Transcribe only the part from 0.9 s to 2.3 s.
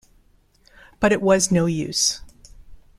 But it was no use.